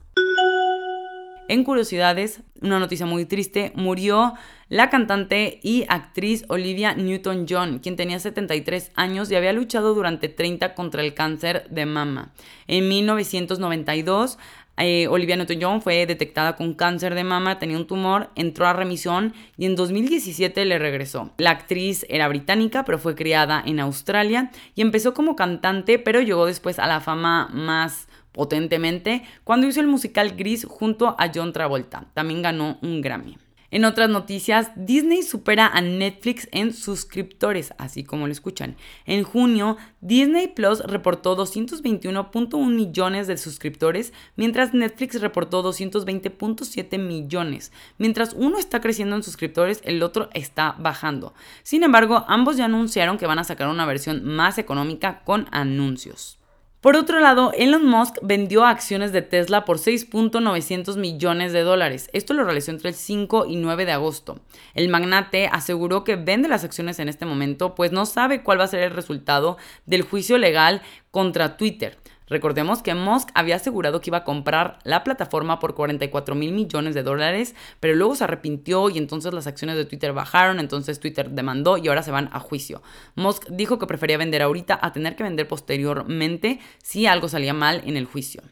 En 1.46 1.62
curiosidades, 1.62 2.40
una 2.62 2.78
noticia 2.80 3.06
muy 3.06 3.26
triste, 3.26 3.70
murió 3.76 4.32
la 4.68 4.88
cantante 4.88 5.60
y 5.62 5.84
actriz 5.88 6.44
Olivia 6.48 6.94
Newton-John, 6.94 7.80
quien 7.80 7.96
tenía 7.96 8.18
73 8.18 8.90
años 8.96 9.30
y 9.30 9.36
había 9.36 9.52
luchado 9.52 9.94
durante 9.94 10.28
30 10.28 10.74
contra 10.74 11.02
el 11.02 11.12
cáncer 11.12 11.68
de 11.68 11.84
mama. 11.84 12.32
En 12.66 12.88
1992 12.88 14.38
eh, 14.76 15.06
Olivia 15.08 15.36
Newton-John 15.36 15.82
fue 15.82 16.04
detectada 16.06 16.56
con 16.56 16.74
cáncer 16.74 17.14
de 17.14 17.24
mama, 17.24 17.58
tenía 17.58 17.76
un 17.76 17.86
tumor, 17.86 18.30
entró 18.34 18.66
a 18.66 18.72
remisión 18.72 19.32
y 19.56 19.66
en 19.66 19.76
2017 19.76 20.64
le 20.64 20.78
regresó. 20.78 21.30
La 21.38 21.50
actriz 21.50 22.04
era 22.08 22.28
británica, 22.28 22.84
pero 22.84 22.98
fue 22.98 23.14
criada 23.14 23.62
en 23.64 23.80
Australia 23.80 24.50
y 24.74 24.82
empezó 24.82 25.14
como 25.14 25.36
cantante, 25.36 25.98
pero 25.98 26.20
llegó 26.20 26.46
después 26.46 26.78
a 26.78 26.86
la 26.86 27.00
fama 27.00 27.48
más 27.52 28.08
potentemente 28.32 29.22
cuando 29.44 29.68
hizo 29.68 29.80
el 29.80 29.86
musical 29.86 30.34
Gris 30.36 30.66
junto 30.68 31.14
a 31.18 31.30
John 31.32 31.52
Travolta. 31.52 32.06
También 32.14 32.42
ganó 32.42 32.78
un 32.82 33.00
Grammy. 33.00 33.38
En 33.74 33.84
otras 33.84 34.08
noticias, 34.08 34.70
Disney 34.76 35.24
supera 35.24 35.66
a 35.66 35.80
Netflix 35.80 36.46
en 36.52 36.72
suscriptores, 36.72 37.74
así 37.76 38.04
como 38.04 38.28
lo 38.28 38.32
escuchan. 38.32 38.76
En 39.04 39.24
junio, 39.24 39.76
Disney 40.00 40.46
Plus 40.46 40.78
reportó 40.78 41.36
221.1 41.36 42.66
millones 42.68 43.26
de 43.26 43.36
suscriptores, 43.36 44.12
mientras 44.36 44.74
Netflix 44.74 45.20
reportó 45.20 45.64
220.7 45.64 46.98
millones. 47.00 47.72
Mientras 47.98 48.32
uno 48.38 48.60
está 48.60 48.80
creciendo 48.80 49.16
en 49.16 49.24
suscriptores, 49.24 49.80
el 49.82 50.04
otro 50.04 50.30
está 50.34 50.76
bajando. 50.78 51.34
Sin 51.64 51.82
embargo, 51.82 52.24
ambos 52.28 52.56
ya 52.56 52.66
anunciaron 52.66 53.18
que 53.18 53.26
van 53.26 53.40
a 53.40 53.44
sacar 53.44 53.66
una 53.66 53.86
versión 53.86 54.24
más 54.24 54.58
económica 54.58 55.24
con 55.24 55.48
anuncios. 55.50 56.38
Por 56.84 56.96
otro 56.96 57.18
lado, 57.18 57.50
Elon 57.56 57.86
Musk 57.86 58.18
vendió 58.20 58.66
acciones 58.66 59.10
de 59.10 59.22
Tesla 59.22 59.64
por 59.64 59.78
6.900 59.78 60.98
millones 60.98 61.54
de 61.54 61.62
dólares. 61.62 62.10
Esto 62.12 62.34
lo 62.34 62.44
realizó 62.44 62.72
entre 62.72 62.90
el 62.90 62.94
5 62.94 63.46
y 63.46 63.56
9 63.56 63.86
de 63.86 63.92
agosto. 63.92 64.38
El 64.74 64.90
magnate 64.90 65.48
aseguró 65.50 66.04
que 66.04 66.16
vende 66.16 66.46
las 66.46 66.62
acciones 66.62 66.98
en 66.98 67.08
este 67.08 67.24
momento, 67.24 67.74
pues 67.74 67.90
no 67.90 68.04
sabe 68.04 68.42
cuál 68.42 68.60
va 68.60 68.64
a 68.64 68.68
ser 68.68 68.82
el 68.82 68.90
resultado 68.90 69.56
del 69.86 70.02
juicio 70.02 70.36
legal 70.36 70.82
contra 71.10 71.56
Twitter. 71.56 71.96
Recordemos 72.26 72.82
que 72.82 72.94
Musk 72.94 73.28
había 73.34 73.56
asegurado 73.56 74.00
que 74.00 74.10
iba 74.10 74.18
a 74.18 74.24
comprar 74.24 74.78
la 74.84 75.04
plataforma 75.04 75.58
por 75.58 75.74
44 75.74 76.34
mil 76.34 76.52
millones 76.52 76.94
de 76.94 77.02
dólares, 77.02 77.54
pero 77.80 77.94
luego 77.94 78.16
se 78.16 78.24
arrepintió 78.24 78.88
y 78.88 78.98
entonces 78.98 79.34
las 79.34 79.46
acciones 79.46 79.76
de 79.76 79.84
Twitter 79.84 80.12
bajaron, 80.12 80.58
entonces 80.58 81.00
Twitter 81.00 81.30
demandó 81.30 81.76
y 81.76 81.88
ahora 81.88 82.02
se 82.02 82.10
van 82.10 82.30
a 82.32 82.40
juicio. 82.40 82.82
Musk 83.14 83.48
dijo 83.50 83.78
que 83.78 83.86
prefería 83.86 84.18
vender 84.18 84.42
ahorita 84.42 84.78
a 84.80 84.92
tener 84.92 85.16
que 85.16 85.22
vender 85.22 85.46
posteriormente 85.46 86.60
si 86.82 87.06
algo 87.06 87.28
salía 87.28 87.52
mal 87.52 87.82
en 87.84 87.96
el 87.96 88.06
juicio. 88.06 88.42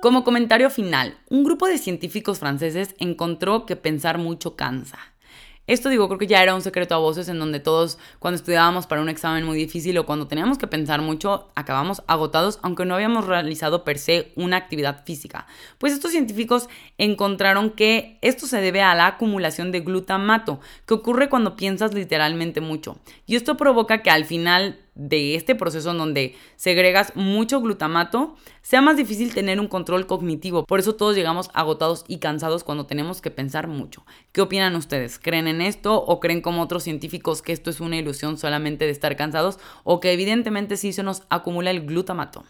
Como 0.00 0.22
comentario 0.22 0.70
final, 0.70 1.18
un 1.28 1.42
grupo 1.42 1.66
de 1.66 1.76
científicos 1.76 2.38
franceses 2.38 2.94
encontró 2.98 3.66
que 3.66 3.74
pensar 3.74 4.16
mucho 4.18 4.54
cansa. 4.54 4.98
Esto 5.68 5.90
digo, 5.90 6.08
creo 6.08 6.18
que 6.18 6.26
ya 6.26 6.42
era 6.42 6.54
un 6.54 6.62
secreto 6.62 6.94
a 6.94 6.98
voces 6.98 7.28
en 7.28 7.38
donde 7.38 7.60
todos 7.60 7.98
cuando 8.18 8.36
estudiábamos 8.36 8.86
para 8.86 9.02
un 9.02 9.10
examen 9.10 9.44
muy 9.44 9.58
difícil 9.58 9.98
o 9.98 10.06
cuando 10.06 10.26
teníamos 10.26 10.56
que 10.56 10.66
pensar 10.66 11.02
mucho, 11.02 11.50
acabamos 11.54 12.02
agotados 12.06 12.58
aunque 12.62 12.86
no 12.86 12.94
habíamos 12.94 13.26
realizado 13.26 13.84
per 13.84 13.98
se 13.98 14.32
una 14.34 14.56
actividad 14.56 15.04
física. 15.04 15.46
Pues 15.76 15.92
estos 15.92 16.10
científicos 16.10 16.70
encontraron 16.96 17.68
que 17.70 18.18
esto 18.22 18.46
se 18.46 18.62
debe 18.62 18.80
a 18.80 18.94
la 18.94 19.06
acumulación 19.06 19.70
de 19.70 19.80
glutamato, 19.80 20.58
que 20.86 20.94
ocurre 20.94 21.28
cuando 21.28 21.54
piensas 21.54 21.92
literalmente 21.92 22.62
mucho. 22.62 22.96
Y 23.26 23.36
esto 23.36 23.58
provoca 23.58 24.02
que 24.02 24.10
al 24.10 24.24
final 24.24 24.80
de 24.98 25.36
este 25.36 25.54
proceso 25.54 25.92
en 25.92 25.98
donde 25.98 26.34
segregas 26.56 27.16
mucho 27.16 27.62
glutamato, 27.62 28.34
sea 28.60 28.82
más 28.82 28.98
difícil 28.98 29.32
tener 29.32 29.60
un 29.60 29.68
control 29.68 30.06
cognitivo. 30.06 30.66
Por 30.66 30.80
eso 30.80 30.96
todos 30.96 31.16
llegamos 31.16 31.48
agotados 31.54 32.04
y 32.08 32.18
cansados 32.18 32.64
cuando 32.64 32.84
tenemos 32.84 33.22
que 33.22 33.30
pensar 33.30 33.68
mucho. 33.68 34.04
¿Qué 34.32 34.42
opinan 34.42 34.76
ustedes? 34.76 35.18
¿Creen 35.18 35.48
en 35.48 35.62
esto 35.62 35.96
o 35.96 36.20
creen 36.20 36.42
como 36.42 36.60
otros 36.60 36.82
científicos 36.82 37.40
que 37.40 37.52
esto 37.52 37.70
es 37.70 37.80
una 37.80 37.96
ilusión 37.96 38.36
solamente 38.36 38.84
de 38.84 38.90
estar 38.90 39.16
cansados 39.16 39.58
o 39.84 40.00
que 40.00 40.12
evidentemente 40.12 40.76
sí 40.76 40.92
se 40.92 41.04
nos 41.04 41.22
acumula 41.30 41.70
el 41.70 41.86
glutamato? 41.86 42.44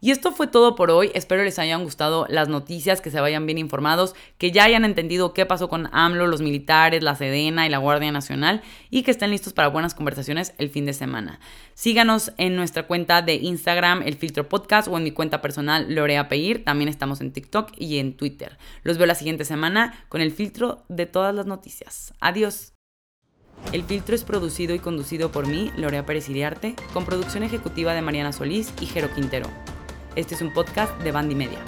Y 0.00 0.12
esto 0.12 0.30
fue 0.30 0.46
todo 0.46 0.76
por 0.76 0.90
hoy. 0.90 1.10
Espero 1.14 1.42
les 1.42 1.58
hayan 1.58 1.82
gustado 1.82 2.26
las 2.28 2.48
noticias, 2.48 3.00
que 3.00 3.10
se 3.10 3.20
vayan 3.20 3.46
bien 3.46 3.58
informados, 3.58 4.14
que 4.38 4.52
ya 4.52 4.64
hayan 4.64 4.84
entendido 4.84 5.34
qué 5.34 5.44
pasó 5.44 5.68
con 5.68 5.88
AMLO, 5.92 6.28
los 6.28 6.40
militares, 6.40 7.02
la 7.02 7.16
Sedena 7.16 7.66
y 7.66 7.70
la 7.70 7.78
Guardia 7.78 8.12
Nacional 8.12 8.62
y 8.90 9.02
que 9.02 9.10
estén 9.10 9.30
listos 9.30 9.52
para 9.52 9.68
buenas 9.68 9.94
conversaciones 9.94 10.54
el 10.58 10.70
fin 10.70 10.86
de 10.86 10.92
semana. 10.92 11.40
Síganos 11.74 12.32
en 12.36 12.54
nuestra 12.54 12.86
cuenta 12.86 13.22
de 13.22 13.34
Instagram, 13.34 14.02
el 14.02 14.14
filtro 14.14 14.48
podcast, 14.48 14.88
o 14.88 14.96
en 14.96 15.04
mi 15.04 15.10
cuenta 15.10 15.40
personal, 15.40 15.92
Lorea 15.92 16.28
Peir. 16.28 16.64
También 16.64 16.88
estamos 16.88 17.20
en 17.20 17.32
TikTok 17.32 17.72
y 17.76 17.98
en 17.98 18.16
Twitter. 18.16 18.56
Los 18.84 18.98
veo 18.98 19.06
la 19.06 19.14
siguiente 19.16 19.44
semana 19.44 20.04
con 20.08 20.20
el 20.20 20.30
filtro 20.30 20.84
de 20.88 21.06
todas 21.06 21.34
las 21.34 21.46
noticias. 21.46 22.14
Adiós. 22.20 22.72
El 23.72 23.82
filtro 23.82 24.14
es 24.14 24.22
producido 24.22 24.74
y 24.74 24.78
conducido 24.78 25.32
por 25.32 25.48
mí, 25.48 25.72
Lorea 25.76 26.06
Pérez 26.06 26.28
Iriarte, 26.28 26.76
con 26.92 27.04
producción 27.04 27.42
ejecutiva 27.42 27.92
de 27.92 28.02
Mariana 28.02 28.32
Solís 28.32 28.72
y 28.80 28.86
Jero 28.86 29.12
Quintero. 29.12 29.48
Este 30.18 30.34
es 30.34 30.42
un 30.42 30.50
podcast 30.52 31.00
de 31.02 31.12
Bandy 31.12 31.36
Media. 31.36 31.60